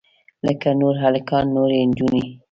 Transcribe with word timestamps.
لکه 0.45 0.69
نور 0.81 0.95
هلکان 1.03 1.45
نورې 1.55 1.79
نجونې. 1.89 2.23